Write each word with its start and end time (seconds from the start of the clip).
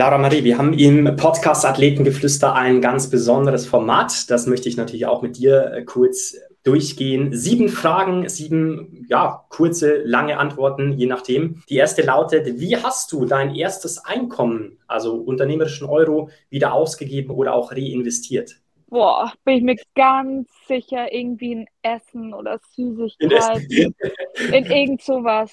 Laura 0.00 0.16
Marie, 0.16 0.44
wir 0.44 0.56
haben 0.56 0.72
im 0.72 1.14
Podcast 1.16 1.66
Athletengeflüster 1.66 2.54
ein 2.54 2.80
ganz 2.80 3.10
besonderes 3.10 3.66
Format. 3.66 4.30
Das 4.30 4.46
möchte 4.46 4.66
ich 4.66 4.78
natürlich 4.78 5.04
auch 5.04 5.20
mit 5.20 5.36
dir 5.36 5.74
äh, 5.74 5.84
kurz 5.84 6.38
durchgehen. 6.62 7.36
Sieben 7.36 7.68
Fragen, 7.68 8.26
sieben, 8.26 9.04
ja, 9.10 9.44
kurze, 9.50 9.98
lange 9.98 10.38
Antworten, 10.38 10.92
je 10.92 11.04
nachdem. 11.04 11.62
Die 11.68 11.76
erste 11.76 12.00
lautet, 12.00 12.58
wie 12.58 12.78
hast 12.78 13.12
du 13.12 13.26
dein 13.26 13.54
erstes 13.54 14.02
Einkommen, 14.02 14.78
also 14.86 15.16
unternehmerischen 15.16 15.86
Euro, 15.86 16.30
wieder 16.48 16.72
ausgegeben 16.72 17.32
oder 17.32 17.52
auch 17.52 17.70
reinvestiert? 17.70 18.56
Boah, 18.88 19.34
bin 19.44 19.56
ich 19.56 19.62
mir 19.62 19.76
ganz 19.94 20.48
sicher, 20.66 21.12
irgendwie 21.12 21.52
in 21.52 21.66
Essen 21.82 22.32
oder 22.32 22.58
Süßigkeiten. 22.74 23.94
In, 24.48 24.54
in 24.54 24.64
irgend 24.64 25.02
sowas. 25.02 25.52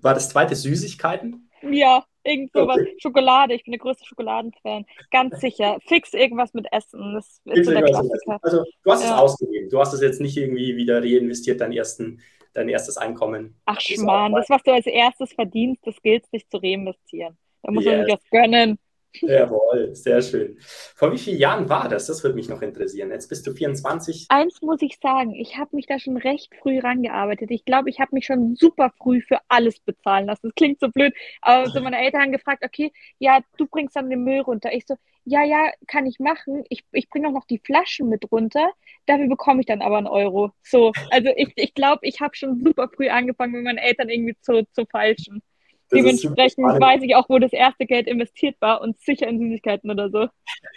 War 0.00 0.14
das 0.14 0.30
zweite 0.30 0.56
Süßigkeiten? 0.56 1.50
Ja, 1.70 2.04
irgend 2.26 2.52
sowas. 2.52 2.78
Okay. 2.80 2.96
Schokolade, 3.00 3.54
ich 3.54 3.64
bin 3.64 3.72
der 3.72 3.78
größte 3.78 4.04
Schokoladenfan. 4.04 4.84
Ganz 5.10 5.40
sicher. 5.40 5.78
Fix 5.86 6.12
irgendwas 6.14 6.54
mit 6.54 6.66
Essen. 6.72 7.14
Das 7.14 7.40
ist 7.44 7.64
so 7.64 7.70
der 7.70 7.82
Klassiker. 7.82 8.38
Also 8.42 8.64
du 8.82 8.90
hast 8.90 9.02
ja. 9.02 9.14
es 9.14 9.20
ausgegeben. 9.20 9.70
Du 9.70 9.78
hast 9.78 9.92
es 9.92 10.00
jetzt 10.00 10.20
nicht 10.20 10.36
irgendwie 10.36 10.76
wieder 10.76 11.02
reinvestiert, 11.02 11.60
dein, 11.60 11.72
ersten, 11.72 12.20
dein 12.52 12.68
erstes 12.68 12.96
Einkommen. 12.96 13.56
Ach 13.66 13.80
Schmarrn, 13.80 14.32
das, 14.32 14.48
was 14.48 14.62
du 14.62 14.72
als 14.72 14.86
erstes 14.86 15.32
verdienst, 15.32 15.86
das 15.86 16.00
gilt 16.02 16.26
sich 16.26 16.48
zu 16.48 16.58
reinvestieren. 16.58 17.36
Da 17.62 17.72
muss 17.72 17.84
yes. 17.84 17.96
man 17.96 18.04
sich 18.04 18.14
was 18.14 18.30
gönnen. 18.30 18.78
Jawohl, 19.22 19.94
sehr 19.94 20.20
schön. 20.22 20.58
Vor 20.60 21.12
wie 21.12 21.18
vielen 21.18 21.38
Jahren 21.38 21.68
war 21.68 21.88
das? 21.88 22.06
Das 22.06 22.22
würde 22.22 22.36
mich 22.36 22.48
noch 22.48 22.62
interessieren. 22.62 23.10
Jetzt 23.10 23.28
bist 23.28 23.46
du 23.46 23.52
24. 23.52 24.26
Eins 24.28 24.60
muss 24.62 24.82
ich 24.82 24.98
sagen, 25.02 25.34
ich 25.34 25.56
habe 25.56 25.74
mich 25.74 25.86
da 25.86 25.98
schon 25.98 26.16
recht 26.16 26.54
früh 26.60 26.78
rangearbeitet. 26.78 27.50
Ich 27.50 27.64
glaube, 27.64 27.90
ich 27.90 28.00
habe 28.00 28.10
mich 28.14 28.26
schon 28.26 28.56
super 28.56 28.92
früh 28.98 29.20
für 29.20 29.38
alles 29.48 29.78
bezahlen 29.80 30.26
lassen. 30.26 30.48
Das 30.48 30.54
klingt 30.54 30.80
so 30.80 30.88
blöd, 30.88 31.14
aber 31.40 31.70
so 31.70 31.80
meine 31.80 31.98
Eltern 31.98 32.22
haben 32.22 32.32
gefragt, 32.32 32.64
okay, 32.64 32.92
ja, 33.18 33.40
du 33.56 33.66
bringst 33.66 33.96
dann 33.96 34.10
den 34.10 34.24
Müll 34.24 34.40
runter. 34.40 34.72
Ich 34.72 34.86
so, 34.86 34.96
ja, 35.24 35.42
ja, 35.44 35.72
kann 35.88 36.06
ich 36.06 36.20
machen. 36.20 36.62
Ich, 36.68 36.84
ich 36.92 37.10
bringe 37.10 37.28
auch 37.28 37.32
noch 37.32 37.46
die 37.46 37.58
Flaschen 37.58 38.08
mit 38.08 38.30
runter. 38.30 38.70
Dafür 39.06 39.28
bekomme 39.28 39.60
ich 39.60 39.66
dann 39.66 39.82
aber 39.82 39.98
einen 39.98 40.06
Euro. 40.06 40.52
So, 40.62 40.92
also 41.10 41.30
ich 41.36 41.54
glaube, 41.54 41.54
ich, 41.56 41.74
glaub, 41.74 41.98
ich 42.02 42.20
habe 42.20 42.36
schon 42.36 42.62
super 42.64 42.88
früh 42.88 43.08
angefangen, 43.08 43.52
mit 43.52 43.64
meinen 43.64 43.78
Eltern 43.78 44.08
irgendwie 44.08 44.36
zu, 44.40 44.66
zu 44.72 44.86
falschen. 44.86 45.42
Dementsprechend 45.92 46.64
weiß 46.64 47.02
ich 47.02 47.14
auch, 47.14 47.28
wo 47.28 47.38
das 47.38 47.52
erste 47.52 47.86
Geld 47.86 48.06
investiert 48.06 48.56
war 48.60 48.80
und 48.80 48.98
sicher 49.00 49.28
in 49.28 49.38
Süßigkeiten 49.38 49.90
oder 49.90 50.10
so. 50.10 50.28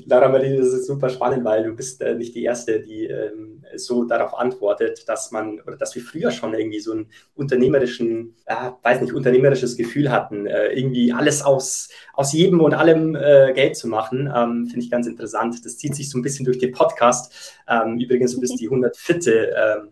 Lara 0.05 0.27
Marie, 0.29 0.57
das 0.57 0.69
ist 0.69 0.87
super 0.87 1.09
spannend, 1.09 1.45
weil 1.45 1.63
du 1.63 1.75
bist 1.75 2.01
äh, 2.01 2.15
nicht 2.15 2.33
die 2.33 2.43
Erste, 2.43 2.79
die 2.79 3.05
ähm, 3.05 3.63
so 3.75 4.05
darauf 4.05 4.33
antwortet, 4.33 5.07
dass 5.07 5.31
man 5.31 5.59
oder 5.61 5.77
dass 5.77 5.93
wir 5.93 6.01
früher 6.01 6.31
schon 6.31 6.55
irgendwie 6.55 6.79
so 6.79 6.93
ein 6.93 7.07
unternehmerischen, 7.35 8.35
äh, 8.45 8.71
weiß 8.81 9.01
nicht, 9.01 9.13
unternehmerisches 9.13 9.77
Gefühl 9.77 10.11
hatten, 10.11 10.47
äh, 10.47 10.73
irgendwie 10.73 11.13
alles 11.13 11.43
aus, 11.43 11.89
aus 12.13 12.33
jedem 12.33 12.59
und 12.61 12.73
allem 12.73 13.15
äh, 13.15 13.53
Geld 13.53 13.77
zu 13.77 13.87
machen. 13.87 14.31
Ähm, 14.35 14.65
Finde 14.65 14.83
ich 14.83 14.89
ganz 14.89 15.05
interessant. 15.05 15.63
Das 15.63 15.77
zieht 15.77 15.95
sich 15.95 16.09
so 16.09 16.17
ein 16.17 16.23
bisschen 16.23 16.45
durch 16.45 16.57
den 16.57 16.71
Podcast. 16.71 17.53
Ähm, 17.67 17.99
übrigens, 17.99 18.33
du 18.33 18.41
bist 18.41 18.59
die 18.59 18.65
104 18.69 19.91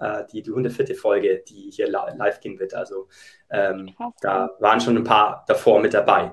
äh, 0.00 0.24
die, 0.32 0.42
die 0.42 0.50
104. 0.50 0.94
Folge, 0.96 1.42
die 1.48 1.70
hier 1.70 1.88
live 1.88 2.40
gehen 2.40 2.58
wird. 2.58 2.74
Also 2.74 3.08
ähm, 3.50 3.94
da 4.20 4.50
waren 4.58 4.80
schon 4.80 4.96
ein 4.96 5.04
paar 5.04 5.44
davor 5.46 5.80
mit 5.80 5.94
dabei. 5.94 6.32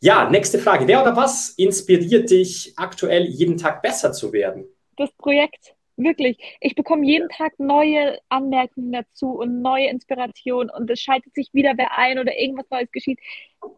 Ja, 0.00 0.28
nächste 0.30 0.58
Frage. 0.58 0.86
Wer 0.86 1.02
oder 1.02 1.16
was 1.16 1.50
inspiriert 1.50 2.30
dich 2.30 2.72
aktuell 2.76 3.24
jeden 3.24 3.56
Tag 3.56 3.82
besser 3.82 4.12
zu 4.12 4.32
werden? 4.32 4.66
Das 4.96 5.12
Projekt. 5.12 5.74
Wirklich. 5.96 6.38
Ich 6.60 6.76
bekomme 6.76 7.04
jeden 7.04 7.28
Tag 7.28 7.58
neue 7.58 8.20
Anmerkungen 8.28 8.92
dazu 8.92 9.32
und 9.32 9.62
neue 9.62 9.88
Inspirationen 9.88 10.70
und 10.70 10.88
es 10.88 11.00
schaltet 11.00 11.34
sich 11.34 11.48
wieder 11.52 11.72
wer 11.76 11.98
ein 11.98 12.20
oder 12.20 12.38
irgendwas 12.38 12.70
Neues 12.70 12.92
geschieht. 12.92 13.18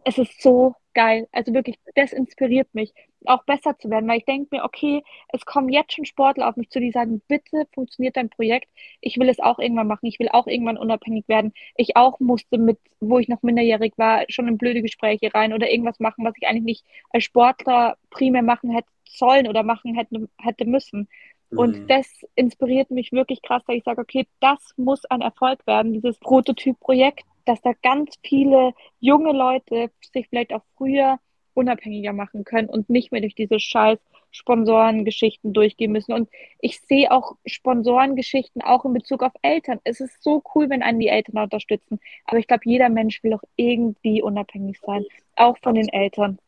Es 0.04 0.18
ist 0.18 0.42
so 0.42 0.74
geil. 0.94 1.28
Also 1.32 1.52
wirklich, 1.54 1.78
das 1.94 2.12
inspiriert 2.12 2.74
mich, 2.74 2.92
auch 3.26 3.44
besser 3.44 3.78
zu 3.78 3.90
werden, 3.90 4.08
weil 4.08 4.18
ich 4.18 4.24
denke 4.24 4.48
mir, 4.56 4.64
okay, 4.64 5.02
es 5.32 5.44
kommen 5.44 5.68
jetzt 5.68 5.92
schon 5.92 6.04
Sportler 6.04 6.48
auf 6.48 6.56
mich 6.56 6.70
zu, 6.70 6.80
die 6.80 6.90
sagen, 6.90 7.20
bitte 7.28 7.66
funktioniert 7.72 8.16
dein 8.16 8.30
Projekt. 8.30 8.68
Ich 9.00 9.18
will 9.18 9.28
es 9.28 9.40
auch 9.40 9.58
irgendwann 9.58 9.86
machen. 9.86 10.06
Ich 10.06 10.18
will 10.18 10.28
auch 10.30 10.46
irgendwann 10.46 10.78
unabhängig 10.78 11.28
werden. 11.28 11.52
Ich 11.76 11.96
auch 11.96 12.18
musste 12.20 12.58
mit, 12.58 12.78
wo 13.00 13.18
ich 13.18 13.28
noch 13.28 13.42
minderjährig 13.42 13.92
war, 13.96 14.24
schon 14.28 14.48
in 14.48 14.58
blöde 14.58 14.82
Gespräche 14.82 15.32
rein 15.34 15.52
oder 15.52 15.70
irgendwas 15.70 16.00
machen, 16.00 16.24
was 16.24 16.34
ich 16.40 16.48
eigentlich 16.48 16.64
nicht 16.64 16.84
als 17.10 17.24
Sportler 17.24 17.96
primär 18.10 18.42
machen 18.42 18.70
hätte 18.70 18.88
sollen 19.08 19.48
oder 19.48 19.62
machen 19.62 19.94
hätte, 19.94 20.28
hätte 20.38 20.64
müssen. 20.64 21.08
Und 21.50 21.80
mhm. 21.80 21.86
das 21.88 22.06
inspiriert 22.36 22.90
mich 22.90 23.10
wirklich 23.12 23.42
krass, 23.42 23.62
dass 23.66 23.76
ich 23.76 23.84
sage, 23.84 24.00
okay, 24.00 24.26
das 24.38 24.72
muss 24.76 25.04
ein 25.06 25.20
Erfolg 25.20 25.66
werden, 25.66 25.92
dieses 25.92 26.18
Prototyp-Projekt, 26.20 27.24
dass 27.44 27.60
da 27.62 27.72
ganz 27.82 28.14
viele 28.22 28.72
junge 28.98 29.32
Leute 29.32 29.90
sich 30.12 30.28
vielleicht 30.28 30.52
auch 30.52 30.62
früher 30.76 31.18
unabhängiger 31.54 32.12
machen 32.12 32.44
können 32.44 32.68
und 32.68 32.88
nicht 32.88 33.12
mehr 33.12 33.20
durch 33.20 33.34
diese 33.34 33.58
scheiß 33.58 33.98
Sponsorengeschichten 34.30 35.52
durchgehen 35.52 35.92
müssen. 35.92 36.12
Und 36.12 36.28
ich 36.60 36.80
sehe 36.80 37.10
auch 37.10 37.36
Sponsorengeschichten 37.46 38.62
auch 38.62 38.84
in 38.84 38.92
Bezug 38.92 39.22
auf 39.22 39.32
Eltern. 39.42 39.80
Es 39.84 40.00
ist 40.00 40.22
so 40.22 40.42
cool, 40.54 40.70
wenn 40.70 40.82
einen 40.82 41.00
die 41.00 41.08
Eltern 41.08 41.38
unterstützen. 41.38 41.98
Aber 42.26 42.38
ich 42.38 42.46
glaube, 42.46 42.62
jeder 42.64 42.88
Mensch 42.88 43.22
will 43.22 43.34
auch 43.34 43.42
irgendwie 43.56 44.22
unabhängig 44.22 44.78
sein, 44.80 45.04
auch 45.36 45.58
von 45.58 45.74
den 45.74 45.88
Eltern. 45.88 46.38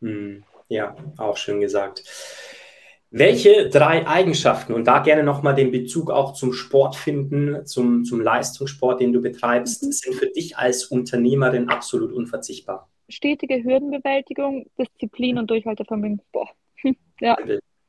Hm. 0.00 0.44
Ja, 0.68 0.94
auch 1.18 1.36
schön 1.36 1.60
gesagt. 1.60 2.04
Welche 3.12 3.68
drei 3.68 4.06
Eigenschaften, 4.06 4.72
und 4.72 4.86
da 4.86 5.00
gerne 5.00 5.24
nochmal 5.24 5.56
den 5.56 5.72
Bezug 5.72 6.10
auch 6.10 6.32
zum 6.32 6.52
Sport 6.52 6.94
finden, 6.94 7.66
zum, 7.66 8.04
zum 8.04 8.20
Leistungssport, 8.20 9.00
den 9.00 9.12
du 9.12 9.20
betreibst, 9.20 9.82
mhm. 9.82 9.92
sind 9.92 10.14
für 10.14 10.28
dich 10.28 10.56
als 10.56 10.84
Unternehmerin 10.84 11.68
absolut 11.68 12.12
unverzichtbar? 12.12 12.88
Stetige 13.08 13.64
Hürdenbewältigung, 13.64 14.66
Disziplin 14.78 15.38
und 15.38 15.50
Durchhaltevermögen. 15.50 16.22
Boah. 16.32 16.48
ja. 17.20 17.36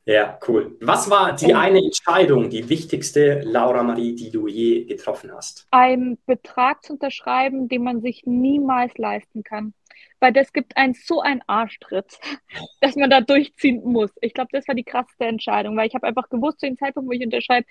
Ja, 0.05 0.39
cool. 0.47 0.77
Was 0.81 1.09
war 1.09 1.35
die 1.35 1.53
eine 1.53 1.77
Entscheidung, 1.77 2.49
die 2.49 2.67
wichtigste, 2.69 3.41
Laura 3.41 3.83
Marie, 3.83 4.15
die 4.15 4.31
du 4.31 4.47
je 4.47 4.85
getroffen 4.85 5.31
hast? 5.31 5.67
Einen 5.69 6.17
Betrag 6.25 6.83
zu 6.83 6.93
unterschreiben, 6.93 7.69
den 7.69 7.83
man 7.83 8.01
sich 8.01 8.23
niemals 8.25 8.97
leisten 8.97 9.43
kann 9.43 9.73
weil 10.21 10.31
das 10.31 10.53
gibt 10.53 10.77
einen 10.77 10.93
so 10.93 11.19
einen 11.19 11.41
Arschtritt, 11.47 12.19
dass 12.79 12.95
man 12.95 13.09
da 13.09 13.19
durchziehen 13.19 13.81
muss. 13.83 14.11
Ich 14.21 14.33
glaube, 14.33 14.49
das 14.53 14.67
war 14.67 14.75
die 14.75 14.85
krasseste 14.85 15.25
Entscheidung, 15.25 15.75
weil 15.75 15.87
ich 15.87 15.95
habe 15.95 16.07
einfach 16.07 16.29
gewusst, 16.29 16.61
zu 16.61 16.67
dem 16.67 16.77
Zeitpunkt, 16.77 17.09
wo 17.09 17.11
ich 17.11 17.25
unterschreibe, 17.25 17.67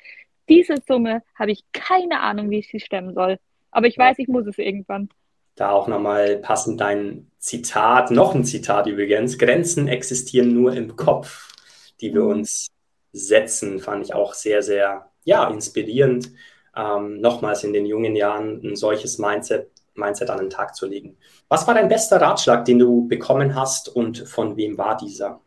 diese 0.48 0.74
Summe 0.86 1.22
habe 1.38 1.52
ich 1.52 1.64
keine 1.72 2.20
Ahnung, 2.20 2.50
wie 2.50 2.58
ich 2.58 2.68
sie 2.68 2.80
stemmen 2.80 3.14
soll. 3.14 3.38
Aber 3.70 3.86
ich 3.86 3.96
weiß, 3.96 4.18
ich 4.18 4.26
muss 4.26 4.46
es 4.46 4.58
irgendwann. 4.58 5.08
Da 5.54 5.70
auch 5.70 5.86
nochmal 5.86 6.38
passend 6.38 6.80
dein 6.80 7.30
Zitat, 7.38 8.10
noch 8.10 8.34
ein 8.34 8.44
Zitat 8.44 8.88
übrigens. 8.88 9.38
Grenzen 9.38 9.86
existieren 9.86 10.52
nur 10.52 10.74
im 10.74 10.96
Kopf, 10.96 11.52
die 12.00 12.14
wir 12.14 12.22
mhm. 12.22 12.30
uns 12.30 12.68
setzen, 13.12 13.80
fand 13.80 14.04
ich 14.04 14.14
auch 14.14 14.34
sehr, 14.34 14.62
sehr 14.62 15.10
ja, 15.24 15.48
inspirierend. 15.48 16.32
Ähm, 16.76 17.20
nochmals 17.20 17.64
in 17.64 17.72
den 17.72 17.86
jungen 17.86 18.14
Jahren 18.14 18.60
ein 18.62 18.76
solches 18.76 19.18
Mindset 19.18 19.70
Mindset 19.94 20.30
an 20.30 20.38
den 20.38 20.50
Tag 20.50 20.74
zu 20.74 20.86
legen. 20.86 21.16
Was 21.48 21.66
war 21.66 21.74
dein 21.74 21.88
bester 21.88 22.20
Ratschlag, 22.20 22.64
den 22.64 22.78
du 22.78 23.06
bekommen 23.06 23.54
hast 23.54 23.88
und 23.88 24.18
von 24.18 24.56
wem 24.56 24.78
war 24.78 24.96
dieser? 24.96 25.40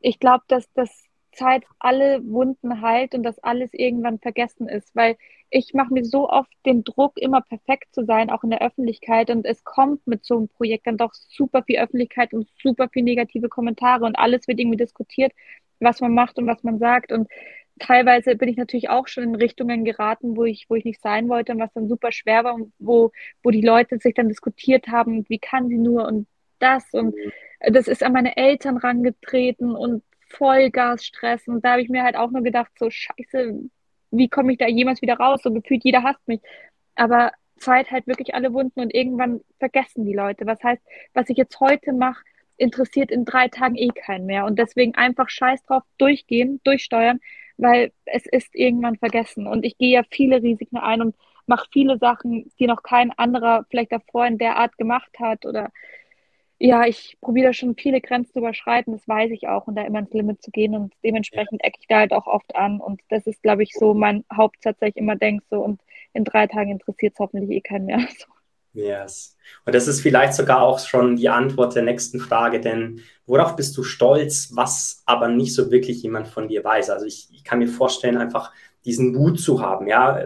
Ich 0.00 0.18
glaube, 0.18 0.44
dass 0.48 0.64
das 0.74 0.90
Zeit 1.32 1.64
alle 1.78 2.20
Wunden 2.24 2.82
heilt 2.82 3.14
und 3.14 3.22
dass 3.22 3.38
alles 3.38 3.70
irgendwann 3.72 4.18
vergessen 4.18 4.68
ist, 4.68 4.94
weil 4.94 5.16
ich 5.52 5.74
mache 5.74 5.92
mir 5.92 6.04
so 6.04 6.30
oft 6.30 6.50
den 6.64 6.82
Druck, 6.82 7.18
immer 7.18 7.42
perfekt 7.42 7.94
zu 7.94 8.04
sein, 8.06 8.30
auch 8.30 8.42
in 8.42 8.50
der 8.50 8.62
Öffentlichkeit. 8.62 9.28
Und 9.30 9.44
es 9.44 9.64
kommt 9.64 10.06
mit 10.06 10.24
so 10.24 10.38
einem 10.38 10.48
Projekt 10.48 10.86
dann 10.86 10.96
doch 10.96 11.12
super 11.12 11.62
viel 11.62 11.78
Öffentlichkeit 11.78 12.32
und 12.32 12.48
super 12.62 12.88
viel 12.88 13.02
negative 13.02 13.50
Kommentare 13.50 14.06
und 14.06 14.16
alles 14.16 14.48
wird 14.48 14.58
irgendwie 14.58 14.78
diskutiert, 14.78 15.32
was 15.78 16.00
man 16.00 16.14
macht 16.14 16.38
und 16.38 16.46
was 16.46 16.62
man 16.62 16.78
sagt. 16.78 17.12
Und 17.12 17.28
teilweise 17.78 18.34
bin 18.36 18.48
ich 18.48 18.56
natürlich 18.56 18.88
auch 18.88 19.08
schon 19.08 19.24
in 19.24 19.34
Richtungen 19.34 19.84
geraten, 19.84 20.36
wo 20.36 20.44
ich, 20.44 20.70
wo 20.70 20.74
ich 20.74 20.86
nicht 20.86 21.02
sein 21.02 21.28
wollte 21.28 21.52
und 21.52 21.60
was 21.60 21.72
dann 21.74 21.88
super 21.88 22.12
schwer 22.12 22.44
war 22.44 22.54
und 22.54 22.72
wo, 22.78 23.12
wo 23.42 23.50
die 23.50 23.60
Leute 23.60 23.98
sich 23.98 24.14
dann 24.14 24.28
diskutiert 24.28 24.88
haben, 24.88 25.28
wie 25.28 25.38
kann 25.38 25.68
sie 25.68 25.78
nur 25.78 26.06
und 26.06 26.26
das. 26.60 26.88
Und 26.94 27.14
das 27.60 27.88
ist 27.88 28.02
an 28.02 28.14
meine 28.14 28.38
Eltern 28.38 28.78
rangetreten 28.78 29.76
und 29.76 30.02
Vollgasstress. 30.30 31.46
Und 31.46 31.62
da 31.62 31.72
habe 31.72 31.82
ich 31.82 31.90
mir 31.90 32.04
halt 32.04 32.16
auch 32.16 32.30
nur 32.30 32.42
gedacht, 32.42 32.72
so 32.78 32.88
scheiße, 32.88 33.68
wie 34.12 34.28
komme 34.28 34.52
ich 34.52 34.58
da 34.58 34.68
jemals 34.68 35.02
wieder 35.02 35.14
raus? 35.14 35.40
So 35.42 35.52
gefühlt, 35.52 35.84
jeder 35.84 36.02
hasst 36.02 36.26
mich. 36.28 36.40
Aber 36.94 37.32
Zeit 37.58 37.90
halt 37.90 38.06
wirklich 38.06 38.34
alle 38.34 38.52
Wunden 38.52 38.80
und 38.80 38.94
irgendwann 38.94 39.40
vergessen 39.58 40.04
die 40.04 40.14
Leute. 40.14 40.46
Was 40.46 40.62
heißt, 40.62 40.82
was 41.14 41.28
ich 41.30 41.36
jetzt 41.36 41.58
heute 41.60 41.92
mache, 41.92 42.22
interessiert 42.56 43.10
in 43.10 43.24
drei 43.24 43.48
Tagen 43.48 43.76
eh 43.76 43.88
keinen 43.88 44.26
mehr. 44.26 44.44
Und 44.44 44.58
deswegen 44.58 44.94
einfach 44.94 45.28
scheiß 45.28 45.62
drauf 45.64 45.82
durchgehen, 45.98 46.60
durchsteuern, 46.64 47.20
weil 47.56 47.92
es 48.04 48.26
ist 48.26 48.54
irgendwann 48.54 48.96
vergessen. 48.96 49.46
Und 49.46 49.64
ich 49.64 49.78
gehe 49.78 49.94
ja 49.94 50.02
viele 50.10 50.42
Risiken 50.42 50.76
ein 50.76 51.00
und 51.00 51.16
mache 51.46 51.68
viele 51.72 51.98
Sachen, 51.98 52.50
die 52.58 52.66
noch 52.66 52.82
kein 52.82 53.10
anderer 53.12 53.64
vielleicht 53.70 53.92
davor 53.92 54.26
in 54.26 54.38
der 54.38 54.56
Art 54.56 54.76
gemacht 54.78 55.10
hat. 55.18 55.46
Oder 55.46 55.70
ja, 56.64 56.86
ich 56.86 57.18
probiere 57.20 57.48
da 57.48 57.52
schon 57.52 57.74
viele 57.74 58.00
Grenzen 58.00 58.34
zu 58.34 58.38
überschreiten, 58.38 58.92
das 58.92 59.08
weiß 59.08 59.32
ich 59.32 59.48
auch, 59.48 59.66
und 59.66 59.74
da 59.74 59.82
immer 59.82 59.98
ins 59.98 60.12
Limit 60.12 60.42
zu 60.42 60.52
gehen. 60.52 60.76
Und 60.76 60.94
dementsprechend 61.02 61.62
ecke 61.64 61.78
ich 61.80 61.88
da 61.88 61.98
halt 61.98 62.12
auch 62.12 62.28
oft 62.28 62.54
an. 62.54 62.78
Und 62.78 63.00
das 63.08 63.26
ist, 63.26 63.42
glaube 63.42 63.64
ich, 63.64 63.72
so 63.72 63.94
mein 63.94 64.24
Hauptsatz, 64.32 64.78
dass 64.78 64.90
ich 64.90 64.96
immer 64.96 65.16
denke, 65.16 65.44
so 65.50 65.58
und 65.60 65.80
in 66.14 66.22
drei 66.22 66.46
Tagen 66.46 66.70
interessiert 66.70 67.14
es 67.14 67.18
hoffentlich 67.18 67.50
eh 67.50 67.60
keinen 67.60 67.86
mehr. 67.86 67.98
So. 68.16 68.26
Yes. 68.74 69.36
Und 69.66 69.74
das 69.74 69.88
ist 69.88 70.00
vielleicht 70.00 70.34
sogar 70.34 70.62
auch 70.62 70.78
schon 70.78 71.16
die 71.16 71.28
Antwort 71.28 71.74
der 71.74 71.82
nächsten 71.82 72.20
Frage, 72.20 72.60
denn 72.60 73.00
worauf 73.26 73.56
bist 73.56 73.76
du 73.76 73.82
stolz, 73.82 74.52
was 74.54 75.02
aber 75.04 75.28
nicht 75.28 75.54
so 75.54 75.70
wirklich 75.72 76.02
jemand 76.02 76.28
von 76.28 76.46
dir 76.46 76.62
weiß? 76.62 76.90
Also 76.90 77.04
ich, 77.04 77.28
ich 77.32 77.44
kann 77.44 77.58
mir 77.58 77.68
vorstellen, 77.68 78.16
einfach 78.16 78.52
diesen 78.84 79.12
Mut 79.12 79.40
zu 79.40 79.60
haben, 79.60 79.88
ja, 79.88 80.24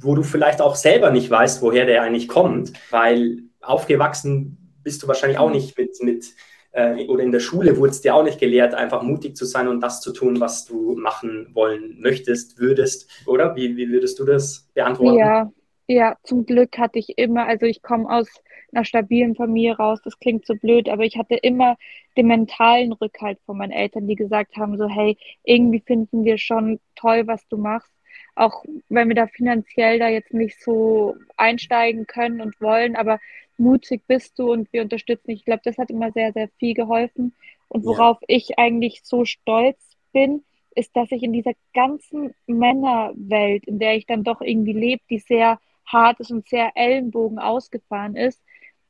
wo 0.00 0.14
du 0.14 0.22
vielleicht 0.22 0.62
auch 0.62 0.76
selber 0.76 1.10
nicht 1.10 1.30
weißt, 1.30 1.60
woher 1.60 1.84
der 1.84 2.02
eigentlich 2.02 2.28
kommt, 2.28 2.72
weil 2.90 3.42
aufgewachsen 3.60 4.57
bist 4.88 5.02
du 5.02 5.06
wahrscheinlich 5.06 5.38
auch 5.38 5.50
nicht 5.50 5.76
mit, 5.76 6.02
mit 6.02 6.34
äh, 6.72 7.06
oder 7.08 7.22
in 7.22 7.30
der 7.30 7.40
Schule 7.40 7.76
wurde 7.76 7.90
es 7.90 8.00
dir 8.00 8.14
auch 8.14 8.22
nicht 8.22 8.40
gelehrt, 8.40 8.72
einfach 8.72 9.02
mutig 9.02 9.36
zu 9.36 9.44
sein 9.44 9.68
und 9.68 9.80
das 9.82 10.00
zu 10.00 10.14
tun, 10.14 10.40
was 10.40 10.64
du 10.64 10.96
machen 10.96 11.50
wollen 11.52 12.00
möchtest, 12.00 12.58
würdest, 12.58 13.06
oder? 13.26 13.54
Wie, 13.54 13.76
wie 13.76 13.90
würdest 13.90 14.18
du 14.18 14.24
das 14.24 14.66
beantworten? 14.72 15.18
Ja, 15.18 15.52
ja, 15.88 16.16
zum 16.22 16.46
Glück 16.46 16.78
hatte 16.78 16.98
ich 16.98 17.18
immer, 17.18 17.46
also 17.46 17.66
ich 17.66 17.82
komme 17.82 18.08
aus 18.08 18.28
einer 18.72 18.86
stabilen 18.86 19.34
Familie 19.34 19.76
raus, 19.76 20.00
das 20.02 20.18
klingt 20.18 20.46
so 20.46 20.54
blöd, 20.54 20.88
aber 20.88 21.04
ich 21.04 21.18
hatte 21.18 21.34
immer 21.34 21.76
den 22.16 22.28
mentalen 22.28 22.92
Rückhalt 22.94 23.38
von 23.44 23.58
meinen 23.58 23.72
Eltern, 23.72 24.06
die 24.06 24.16
gesagt 24.16 24.56
haben, 24.56 24.78
so 24.78 24.88
hey, 24.88 25.18
irgendwie 25.44 25.80
finden 25.80 26.24
wir 26.24 26.38
schon 26.38 26.80
toll, 26.94 27.26
was 27.26 27.46
du 27.48 27.58
machst, 27.58 27.92
auch 28.38 28.64
wenn 28.88 29.08
wir 29.08 29.16
da 29.16 29.26
finanziell 29.26 29.98
da 29.98 30.08
jetzt 30.08 30.32
nicht 30.32 30.62
so 30.62 31.16
einsteigen 31.36 32.06
können 32.06 32.40
und 32.40 32.60
wollen, 32.60 32.96
aber 32.96 33.18
mutig 33.56 34.02
bist 34.06 34.38
du 34.38 34.52
und 34.52 34.72
wir 34.72 34.82
unterstützen 34.82 35.28
dich. 35.28 35.40
Ich 35.40 35.44
glaube, 35.44 35.62
das 35.64 35.78
hat 35.78 35.90
immer 35.90 36.12
sehr, 36.12 36.32
sehr 36.32 36.48
viel 36.58 36.74
geholfen. 36.74 37.34
Und 37.68 37.84
worauf 37.84 38.18
ja. 38.22 38.26
ich 38.28 38.58
eigentlich 38.58 39.00
so 39.02 39.24
stolz 39.24 39.96
bin, 40.12 40.44
ist, 40.74 40.94
dass 40.96 41.10
ich 41.10 41.22
in 41.24 41.32
dieser 41.32 41.52
ganzen 41.74 42.32
Männerwelt, 42.46 43.64
in 43.66 43.80
der 43.80 43.96
ich 43.96 44.06
dann 44.06 44.22
doch 44.22 44.40
irgendwie 44.40 44.72
lebe, 44.72 45.02
die 45.10 45.18
sehr 45.18 45.58
hart 45.84 46.20
ist 46.20 46.30
und 46.30 46.48
sehr 46.48 46.72
Ellenbogen 46.76 47.38
ausgefahren 47.40 48.14
ist, 48.14 48.40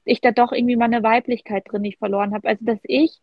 ich 0.05 0.21
da 0.21 0.31
doch 0.31 0.53
irgendwie 0.53 0.77
meine 0.77 1.03
Weiblichkeit 1.03 1.65
drin 1.67 1.83
nicht 1.83 1.99
verloren 1.99 2.35
habe. 2.35 2.49
Also, 2.49 2.65
dass 2.65 2.81
ich 2.83 3.19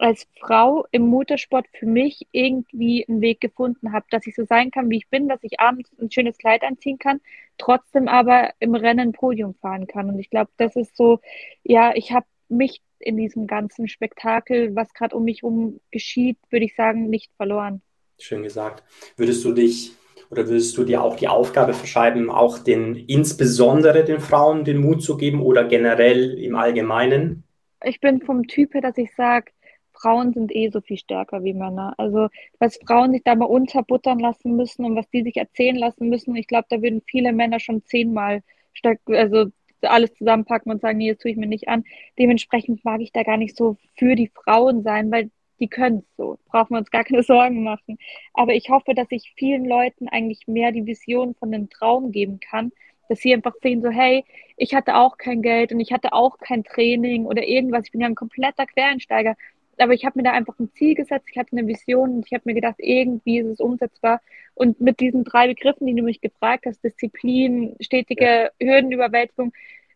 als 0.00 0.26
Frau 0.38 0.86
im 0.90 1.02
Motorsport 1.02 1.66
für 1.78 1.86
mich 1.86 2.26
irgendwie 2.32 3.06
einen 3.06 3.20
Weg 3.20 3.40
gefunden 3.40 3.92
habe, 3.92 4.06
dass 4.10 4.26
ich 4.26 4.34
so 4.34 4.44
sein 4.44 4.70
kann, 4.70 4.90
wie 4.90 4.96
ich 4.96 5.08
bin, 5.08 5.28
dass 5.28 5.42
ich 5.42 5.60
abends 5.60 5.90
ein 6.00 6.10
schönes 6.10 6.38
Kleid 6.38 6.62
anziehen 6.62 6.98
kann, 6.98 7.20
trotzdem 7.58 8.08
aber 8.08 8.50
im 8.60 8.74
Rennen 8.74 9.12
Podium 9.12 9.54
fahren 9.54 9.86
kann. 9.86 10.08
Und 10.08 10.18
ich 10.18 10.30
glaube, 10.30 10.50
das 10.56 10.74
ist 10.74 10.96
so, 10.96 11.20
ja, 11.62 11.92
ich 11.94 12.12
habe 12.12 12.26
mich 12.48 12.80
in 12.98 13.16
diesem 13.16 13.46
ganzen 13.46 13.88
Spektakel, 13.88 14.74
was 14.74 14.92
gerade 14.94 15.14
um 15.14 15.24
mich 15.24 15.42
herum 15.42 15.80
geschieht, 15.90 16.38
würde 16.50 16.64
ich 16.64 16.74
sagen, 16.74 17.10
nicht 17.10 17.30
verloren. 17.36 17.82
Schön 18.18 18.42
gesagt. 18.42 18.82
Würdest 19.16 19.44
du 19.44 19.52
dich 19.52 19.92
oder 20.30 20.46
würdest 20.48 20.76
du 20.76 20.84
dir 20.84 21.02
auch 21.02 21.16
die 21.16 21.28
Aufgabe 21.28 21.74
verschreiben, 21.74 22.30
auch 22.30 22.58
den 22.58 22.94
insbesondere 22.94 24.04
den 24.04 24.20
Frauen 24.20 24.64
den 24.64 24.78
Mut 24.78 25.02
zu 25.02 25.16
geben 25.16 25.42
oder 25.42 25.64
generell 25.64 26.38
im 26.38 26.56
Allgemeinen? 26.56 27.44
Ich 27.82 28.00
bin 28.00 28.20
vom 28.20 28.46
Typ 28.46 28.74
her, 28.74 28.82
dass 28.82 28.98
ich 28.98 29.14
sage, 29.14 29.50
Frauen 30.00 30.32
sind 30.32 30.54
eh 30.54 30.70
so 30.70 30.80
viel 30.80 30.98
stärker 30.98 31.44
wie 31.44 31.54
Männer. 31.54 31.94
Also, 31.98 32.28
was 32.58 32.78
Frauen 32.86 33.12
sich 33.12 33.22
da 33.24 33.34
mal 33.34 33.46
unterbuttern 33.46 34.18
lassen 34.18 34.56
müssen 34.56 34.84
und 34.84 34.96
was 34.96 35.08
die 35.10 35.22
sich 35.22 35.36
erzählen 35.36 35.76
lassen 35.76 36.08
müssen, 36.08 36.36
ich 36.36 36.46
glaube, 36.46 36.66
da 36.70 36.82
würden 36.82 37.02
viele 37.06 37.32
Männer 37.32 37.60
schon 37.60 37.84
zehnmal 37.84 38.42
stark, 38.72 39.00
also 39.06 39.46
alles 39.82 40.12
zusammenpacken 40.14 40.70
und 40.72 40.80
sagen, 40.80 40.98
nee, 40.98 41.10
das 41.10 41.18
tue 41.18 41.30
ich 41.30 41.36
mir 41.36 41.46
nicht 41.46 41.68
an. 41.68 41.84
Dementsprechend 42.18 42.84
mag 42.84 43.00
ich 43.00 43.12
da 43.12 43.22
gar 43.22 43.36
nicht 43.36 43.56
so 43.56 43.76
für 43.96 44.14
die 44.14 44.28
Frauen 44.28 44.82
sein, 44.82 45.10
weil 45.10 45.30
die 45.58 45.68
können 45.68 45.98
es 45.98 46.16
so. 46.16 46.38
Brauchen 46.46 46.74
wir 46.74 46.78
uns 46.78 46.90
gar 46.90 47.04
keine 47.04 47.22
Sorgen 47.22 47.62
machen. 47.62 47.98
Aber 48.34 48.54
ich 48.54 48.70
hoffe, 48.70 48.94
dass 48.94 49.08
ich 49.10 49.32
vielen 49.36 49.64
Leuten 49.66 50.08
eigentlich 50.08 50.46
mehr 50.46 50.72
die 50.72 50.86
Vision 50.86 51.34
von 51.34 51.52
einem 51.54 51.70
Traum 51.70 52.12
geben 52.12 52.40
kann, 52.40 52.72
dass 53.08 53.20
sie 53.20 53.34
einfach 53.34 53.54
sehen, 53.60 53.82
so, 53.82 53.90
hey, 53.90 54.24
ich 54.56 54.74
hatte 54.74 54.96
auch 54.96 55.18
kein 55.18 55.42
Geld 55.42 55.72
und 55.72 55.80
ich 55.80 55.92
hatte 55.92 56.12
auch 56.12 56.38
kein 56.38 56.64
Training 56.64 57.26
oder 57.26 57.42
irgendwas. 57.42 57.86
Ich 57.86 57.92
bin 57.92 58.00
ja 58.00 58.06
ein 58.06 58.14
kompletter 58.14 58.66
Quereinsteiger 58.66 59.36
aber 59.80 59.94
ich 59.94 60.04
habe 60.04 60.18
mir 60.18 60.24
da 60.24 60.32
einfach 60.32 60.58
ein 60.58 60.70
Ziel 60.74 60.94
gesetzt, 60.94 61.26
ich 61.30 61.38
hatte 61.38 61.52
eine 61.52 61.66
Vision 61.66 62.16
und 62.16 62.26
ich 62.26 62.32
habe 62.32 62.42
mir 62.46 62.54
gedacht, 62.54 62.76
irgendwie 62.78 63.38
ist 63.38 63.48
es 63.48 63.60
umsetzbar. 63.60 64.20
Und 64.54 64.80
mit 64.80 65.00
diesen 65.00 65.24
drei 65.24 65.48
Begriffen, 65.48 65.86
die 65.86 65.94
du 65.94 66.02
mich 66.02 66.20
gefragt 66.20 66.66
hast, 66.66 66.82
Disziplin, 66.84 67.76
stetige 67.80 68.50
ja. 68.60 68.66
Hürdenüberwältigung, 68.66 69.52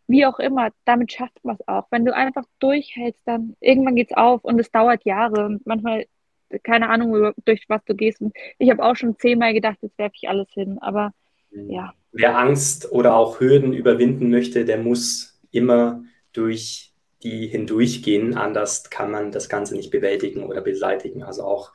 wie 0.07 0.25
auch 0.25 0.39
immer, 0.39 0.69
damit 0.85 1.11
schafft 1.11 1.43
man 1.43 1.55
es 1.59 1.67
auch. 1.67 1.87
Wenn 1.91 2.05
du 2.05 2.13
einfach 2.13 2.45
durchhältst, 2.59 3.21
dann 3.25 3.55
irgendwann 3.59 3.95
geht 3.95 4.11
es 4.11 4.17
auf 4.17 4.43
und 4.43 4.59
es 4.59 4.71
dauert 4.71 5.03
Jahre 5.05 5.45
und 5.45 5.65
manchmal 5.65 6.05
keine 6.63 6.89
Ahnung, 6.89 7.33
durch 7.43 7.65
was 7.67 7.83
du 7.85 7.95
gehst. 7.95 8.21
Und 8.21 8.35
ich 8.59 8.69
habe 8.69 8.83
auch 8.83 8.95
schon 8.95 9.17
zehnmal 9.19 9.53
gedacht, 9.53 9.77
jetzt 9.81 9.97
werfe 9.97 10.15
ich 10.15 10.29
alles 10.29 10.47
hin. 10.53 10.77
Aber 10.79 11.13
mhm. 11.51 11.69
ja. 11.69 11.93
Wer 12.11 12.37
Angst 12.37 12.91
oder 12.91 13.15
auch 13.15 13.39
Hürden 13.39 13.73
überwinden 13.73 14.29
möchte, 14.29 14.65
der 14.65 14.77
muss 14.77 15.39
immer 15.51 16.03
durch 16.33 16.93
die 17.25 17.47
hindurchgehen. 17.47 18.37
Anders 18.37 18.89
kann 18.89 19.11
man 19.11 19.31
das 19.31 19.49
Ganze 19.49 19.75
nicht 19.75 19.91
bewältigen 19.91 20.43
oder 20.43 20.61
beseitigen. 20.61 21.23
Also 21.23 21.43
auch 21.43 21.73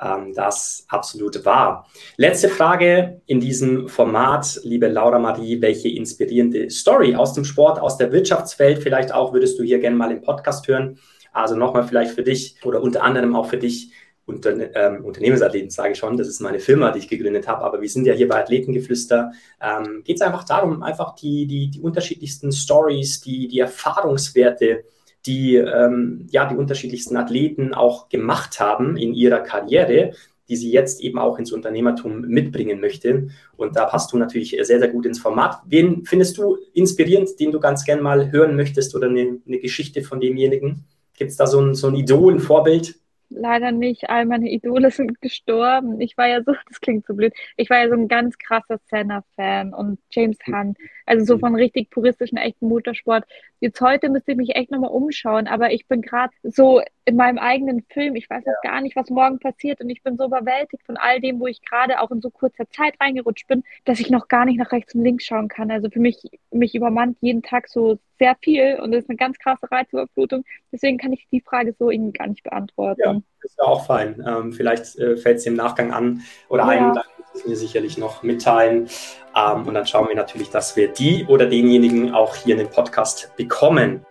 ähm, 0.00 0.32
das 0.34 0.86
absolut 0.88 1.44
wahr. 1.44 1.86
Letzte 2.16 2.48
Frage 2.48 3.20
in 3.26 3.40
diesem 3.40 3.88
Format, 3.88 4.60
liebe 4.62 4.88
Laura 4.88 5.18
Marie, 5.18 5.60
welche 5.60 5.88
inspirierende 5.88 6.70
Story 6.70 7.14
aus 7.14 7.34
dem 7.34 7.44
Sport, 7.44 7.80
aus 7.80 7.98
der 7.98 8.12
Wirtschaftswelt 8.12 8.78
vielleicht 8.82 9.12
auch 9.12 9.32
würdest 9.32 9.58
du 9.58 9.64
hier 9.64 9.80
gerne 9.80 9.96
mal 9.96 10.10
im 10.10 10.22
Podcast 10.22 10.66
hören? 10.68 10.98
Also 11.32 11.56
nochmal 11.56 11.82
vielleicht 11.82 12.12
für 12.12 12.22
dich 12.22 12.56
oder 12.64 12.80
unter 12.80 13.02
anderem 13.02 13.34
auch 13.34 13.46
für 13.46 13.58
dich 13.58 13.90
unter, 14.26 14.74
ähm, 14.74 15.04
Unternehmensathleten, 15.04 15.70
sage 15.70 15.92
ich 15.92 15.98
schon, 15.98 16.16
das 16.16 16.28
ist 16.28 16.40
meine 16.40 16.58
Firma, 16.58 16.90
die 16.90 17.00
ich 17.00 17.08
gegründet 17.08 17.46
habe, 17.46 17.62
aber 17.62 17.80
wir 17.80 17.88
sind 17.88 18.06
ja 18.06 18.14
hier 18.14 18.28
bei 18.28 18.40
Athletengeflüster, 18.40 19.32
ähm, 19.60 20.02
geht 20.04 20.16
es 20.16 20.22
einfach 20.22 20.44
darum, 20.44 20.82
einfach 20.82 21.14
die, 21.14 21.46
die, 21.46 21.70
die 21.70 21.80
unterschiedlichsten 21.80 22.50
Stories, 22.52 23.20
die, 23.20 23.48
die 23.48 23.58
Erfahrungswerte, 23.58 24.84
die 25.26 25.56
ähm, 25.56 26.26
ja 26.30 26.46
die 26.46 26.56
unterschiedlichsten 26.56 27.16
Athleten 27.16 27.74
auch 27.74 28.08
gemacht 28.08 28.60
haben 28.60 28.96
in 28.96 29.14
ihrer 29.14 29.40
Karriere, 29.40 30.12
die 30.48 30.56
sie 30.56 30.70
jetzt 30.70 31.00
eben 31.00 31.18
auch 31.18 31.38
ins 31.38 31.52
Unternehmertum 31.52 32.20
mitbringen 32.22 32.80
möchte. 32.80 33.28
Und 33.56 33.76
da 33.76 33.86
passt 33.86 34.12
du 34.12 34.18
natürlich 34.18 34.50
sehr, 34.50 34.78
sehr 34.78 34.88
gut 34.88 35.06
ins 35.06 35.18
Format. 35.18 35.62
Wen 35.66 36.04
findest 36.04 36.36
du 36.36 36.58
inspirierend, 36.74 37.40
den 37.40 37.50
du 37.50 37.60
ganz 37.60 37.84
gern 37.84 38.02
mal 38.02 38.30
hören 38.30 38.54
möchtest 38.54 38.94
oder 38.94 39.08
eine, 39.08 39.40
eine 39.46 39.58
Geschichte 39.58 40.02
von 40.02 40.20
demjenigen? 40.20 40.84
Gibt 41.16 41.30
es 41.30 41.36
da 41.36 41.46
so 41.46 41.60
ein, 41.60 41.74
so 41.74 41.86
ein 41.86 41.94
Idol, 41.94 42.38
Vorbild? 42.40 42.96
Leider 43.34 43.72
nicht. 43.72 44.08
All 44.08 44.26
meine 44.26 44.50
Idole 44.50 44.90
sind 44.90 45.20
gestorben. 45.20 46.00
Ich 46.00 46.16
war 46.16 46.28
ja 46.28 46.42
so, 46.42 46.52
das 46.68 46.80
klingt 46.80 47.06
so 47.06 47.14
blöd, 47.14 47.34
ich 47.56 47.70
war 47.70 47.78
ja 47.78 47.88
so 47.88 47.94
ein 47.94 48.08
ganz 48.08 48.38
krasser 48.38 48.78
Senna-Fan 48.88 49.74
und 49.74 49.98
James 50.10 50.38
Hunt. 50.46 50.78
Also 51.06 51.24
so 51.24 51.38
von 51.38 51.54
richtig 51.54 51.90
puristischen, 51.90 52.38
echten 52.38 52.68
Motorsport. 52.68 53.24
Jetzt 53.60 53.80
heute 53.80 54.08
müsste 54.08 54.32
ich 54.32 54.38
mich 54.38 54.56
echt 54.56 54.70
nochmal 54.70 54.90
umschauen, 54.90 55.46
aber 55.46 55.72
ich 55.72 55.86
bin 55.86 56.02
gerade 56.02 56.32
so 56.42 56.82
in 57.04 57.16
meinem 57.16 57.38
eigenen 57.38 57.84
Film. 57.90 58.16
Ich 58.16 58.28
weiß 58.28 58.44
jetzt 58.44 58.62
gar 58.62 58.80
nicht, 58.80 58.96
was 58.96 59.10
morgen 59.10 59.38
passiert 59.38 59.80
und 59.80 59.90
ich 59.90 60.02
bin 60.02 60.16
so 60.16 60.26
überwältigt 60.26 60.82
von 60.84 60.96
all 60.96 61.20
dem, 61.20 61.40
wo 61.40 61.46
ich 61.46 61.62
gerade 61.62 62.00
auch 62.00 62.10
in 62.10 62.20
so 62.20 62.30
kurzer 62.30 62.68
Zeit 62.70 62.94
reingerutscht 63.00 63.46
bin, 63.46 63.62
dass 63.84 64.00
ich 64.00 64.10
noch 64.10 64.28
gar 64.28 64.44
nicht 64.44 64.58
nach 64.58 64.72
rechts 64.72 64.94
und 64.94 65.02
links 65.02 65.24
schauen 65.24 65.48
kann. 65.48 65.70
Also 65.70 65.90
für 65.90 66.00
mich, 66.00 66.22
mich 66.50 66.74
übermannt 66.74 67.18
jeden 67.20 67.42
Tag 67.42 67.68
so 67.68 67.98
sehr 68.18 68.36
viel 68.40 68.78
und 68.80 68.92
das 68.92 69.04
ist 69.04 69.10
eine 69.10 69.16
ganz 69.16 69.38
krasse 69.38 69.70
Reizüberflutung. 69.70 70.44
Deswegen 70.72 70.98
kann 70.98 71.12
ich 71.12 71.26
die 71.30 71.40
Frage 71.40 71.74
so 71.78 71.90
irgendwie 71.90 72.12
gar 72.12 72.28
nicht 72.28 72.42
beantworten. 72.42 73.00
Ja, 73.02 73.20
ist 73.42 73.58
ja 73.58 73.64
auch 73.64 73.86
fein. 73.86 74.24
Ähm, 74.26 74.52
vielleicht 74.52 74.96
äh, 74.98 75.16
fällt 75.16 75.38
es 75.38 75.46
im 75.46 75.54
Nachgang 75.54 75.92
an 75.92 76.22
oder 76.48 76.64
ja. 76.64 76.68
ein, 76.68 76.94
dann 76.94 77.04
wir 77.44 77.56
sicherlich 77.56 77.98
noch 77.98 78.22
mitteilen. 78.22 78.88
Ähm, 79.36 79.66
und 79.66 79.74
dann 79.74 79.86
schauen 79.86 80.08
wir 80.08 80.16
natürlich, 80.16 80.50
dass 80.50 80.76
wir 80.76 80.88
die 80.88 81.26
oder 81.26 81.46
denjenigen 81.46 82.14
auch 82.14 82.36
hier 82.36 82.54
in 82.54 82.58
den 82.58 82.70
Podcast 82.70 83.30
bekommen. 83.36 84.04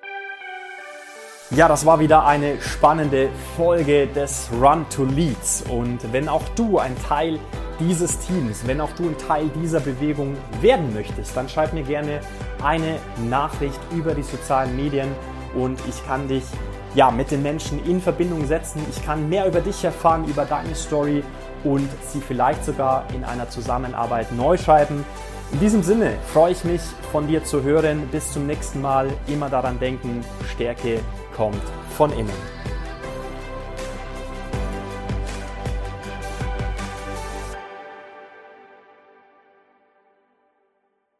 Ja, 1.51 1.68
das 1.68 1.86
war 1.86 2.00
wieder 2.00 2.25
eine 2.25 2.60
spannende 2.62 3.30
Folge 3.56 4.08
des 4.08 4.50
Run 4.60 4.86
to 4.89 5.06
Leads. 5.06 5.63
Und 5.70 6.12
wenn 6.12 6.27
auch 6.27 6.48
du 6.56 6.80
ein 6.80 6.96
Teil 7.08 7.39
dieses 7.80 8.20
Teams, 8.20 8.65
wenn 8.65 8.82
auch 8.82 8.92
du 8.94 9.10
ein 9.10 9.18
Teil 9.18 9.50
dieser 9.62 9.80
Bewegung 9.80 10.36
werden 10.62 10.94
möchtest, 10.94 11.38
dann 11.38 11.48
schreib 11.48 11.74
mir 11.74 11.84
gerne 11.84 12.22
eine 12.63 12.98
Nachricht 13.30 13.80
über 13.96 14.13
die 14.13 14.24
sozialen 14.24 14.75
Medien 14.75 15.10
und 15.56 15.80
ich 15.88 16.06
kann 16.08 16.27
dich 16.27 16.44
ja, 16.96 17.10
mit 17.12 17.32
den 17.32 17.42
Menschen 17.42 17.84
in 17.86 18.00
Verbindung 18.00 18.46
setzen. 18.46 18.84
Ich 18.89 19.03
kann 19.03 19.27
mehr 19.30 19.48
über 19.48 19.62
dich 19.62 19.84
erfahren, 19.84 20.25
über 20.25 20.46
deine 20.46 20.75
Story 20.75 21.24
und 21.63 21.89
sie 22.08 22.22
vielleicht 22.22 22.65
sogar 22.65 23.05
in 23.13 23.24
einer 23.24 23.50
Zusammenarbeit 23.50 24.32
neu 24.32 24.58
schreiben. 24.58 25.05
In 25.51 25.60
diesem 25.60 25.84
Sinne 25.84 26.13
freue 26.34 26.51
ich 26.51 26.63
mich 26.63 26.82
von 27.12 27.27
dir 27.27 27.43
zu 27.43 27.62
hören. 27.63 28.08
Bis 28.12 28.32
zum 28.32 28.48
nächsten 28.48 28.82
Mal. 28.82 29.10
Immer 29.27 29.50
daran 29.50 29.79
denken, 29.79 30.25
Stärke 30.51 31.00
kommt 31.36 31.62
von 31.96 32.12
innen. 32.12 32.53